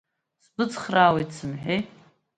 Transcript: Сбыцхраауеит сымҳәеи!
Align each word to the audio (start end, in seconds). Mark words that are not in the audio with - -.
Сбыцхраауеит 0.45 1.29
сымҳәеи! 1.37 1.81